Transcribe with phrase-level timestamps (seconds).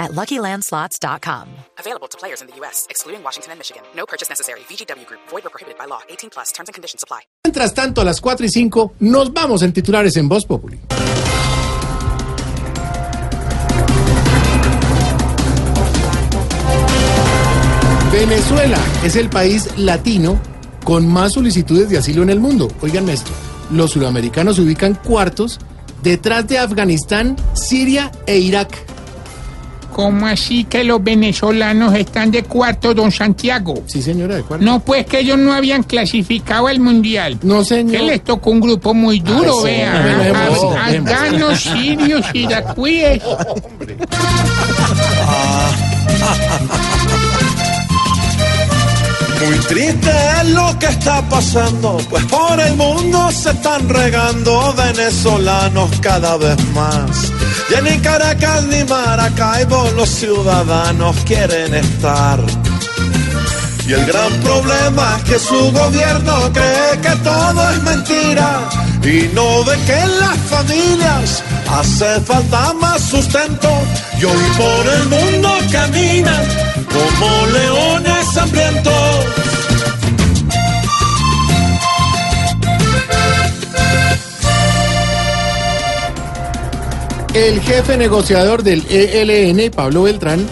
[0.00, 1.46] at LuckyLandSlots.com.
[1.78, 3.82] Available to players in the U.S., excluding Washington and Michigan.
[3.94, 4.60] No purchase necessary.
[4.60, 5.20] VGW Group.
[5.28, 6.00] Void or prohibited by law.
[6.08, 6.50] 18 plus.
[6.50, 7.20] Terms and conditions apply.
[7.44, 10.80] Mientras tanto, a las 4 y 5 nos vamos en titulares en Voz Populi.
[18.12, 20.40] Venezuela es el país latino
[20.84, 22.68] con más solicitudes de asilo en el mundo.
[22.82, 23.30] Oigan esto,
[23.70, 25.60] los sudamericanos se ubican cuartos
[26.02, 28.89] detrás de Afganistán, Siria e Irak.
[30.00, 33.82] ¿Cómo así que los venezolanos están de cuarto, don Santiago?
[33.84, 34.64] Sí, señora, de cuarto.
[34.64, 37.38] No, pues que ellos no habían clasificado al mundial.
[37.42, 37.98] No, señor.
[37.98, 40.00] Que les tocó un grupo muy duro, sí, vea.
[40.00, 41.10] no, dejemos eso, Af- dejemos.
[41.12, 43.22] Afganos, sirios, iraquíes.
[49.42, 50.10] Muy triste
[50.40, 56.62] es lo que está pasando, pues por el mundo se están regando venezolanos cada vez
[56.74, 57.32] más.
[57.70, 62.38] Ya ni Caracas ni Maracaibo los ciudadanos quieren estar.
[63.86, 68.68] Y el gran problema es que su gobierno cree que todo es mentira
[69.02, 73.70] y no ve que en las familias hace falta más sustento
[74.20, 79.50] y hoy por el mundo caminan como leones hambrientos.
[87.34, 90.44] El jefe negociador del ELN, Pablo Beltrán,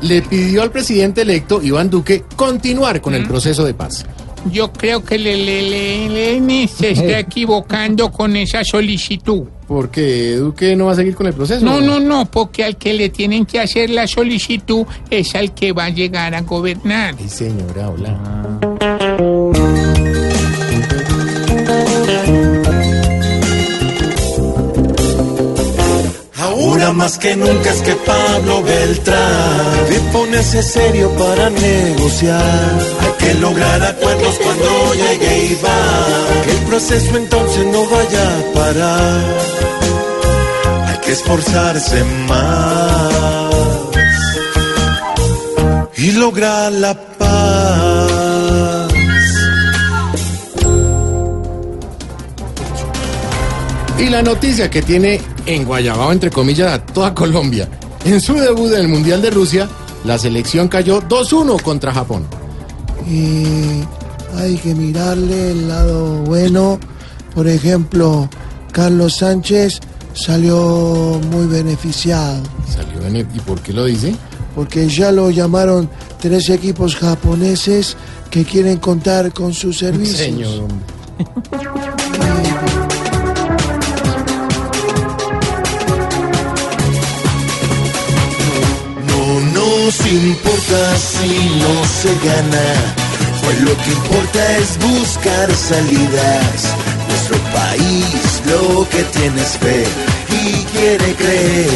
[0.00, 4.06] le pidió al presidente electo, Iván Duque, continuar con el proceso de paz.
[4.50, 9.44] Yo creo que el ELN se está equivocando con esa solicitud.
[9.68, 11.64] Porque Duque no va a seguir con el proceso.
[11.64, 15.72] No, no, no, porque al que le tienen que hacer la solicitud es al que
[15.72, 17.14] va a llegar a gobernar.
[17.18, 18.71] Ay, señora, hola.
[27.02, 32.78] Más que nunca es que Pablo Beltrán de ponerse serio para negociar.
[33.02, 36.42] Hay que lograr acuerdos cuando llegue Iván.
[36.44, 39.20] Que el proceso entonces no vaya a parar.
[40.88, 43.12] Hay que esforzarse más
[45.96, 47.81] y lograr la paz.
[54.02, 57.68] Y la noticia que tiene en Guayabao, entre comillas, a toda Colombia.
[58.04, 59.68] En su debut en el Mundial de Rusia,
[60.04, 62.26] la selección cayó 2-1 contra Japón.
[63.08, 63.82] y
[64.36, 66.78] hay que mirarle el lado bueno.
[67.34, 68.28] Por ejemplo,
[68.72, 69.80] Carlos Sánchez
[70.14, 74.14] salió muy beneficiado Salió en el- ¿Y por qué lo dice?
[74.54, 75.88] porque ya lo llamaron
[76.20, 77.96] tres equipos japoneses
[78.30, 80.18] que quieren contar con sus servicios.
[80.18, 80.68] Señor.
[89.92, 91.28] nos importa si
[91.60, 92.68] no se gana,
[93.42, 96.74] pues lo que importa es buscar salidas.
[97.08, 99.84] Nuestro país lo que tiene es fe
[100.30, 101.72] y quiere creer.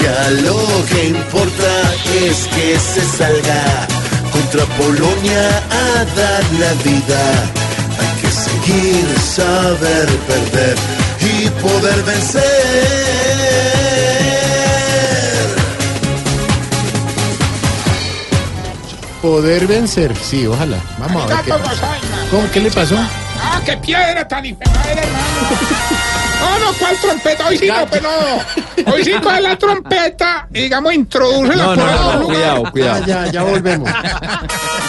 [0.00, 1.94] Ya lo que importa
[2.26, 3.86] es que se salga
[4.32, 7.22] contra Polonia a dar la vida.
[8.00, 10.76] Hay que seguir, saber perder
[11.20, 13.07] y poder vencer.
[19.28, 20.78] Poder vencer, sí, ojalá.
[20.98, 21.86] Vamos a ver qué pasa.
[22.30, 22.50] ¿Cómo?
[22.50, 22.96] ¿Qué le pasó?
[23.38, 25.48] ¡Ah, qué piedra tan infernal, hermano!
[26.40, 27.46] No, no, ¿cuál trompeta?
[27.46, 28.92] Hoy sí no, pero no.
[28.94, 32.26] Hoy sí coge la trompeta y, digamos, introduce la No, no, no, lugar.
[32.26, 33.04] cuidado, Ah, cuidado.
[33.06, 33.90] ya, ya volvemos.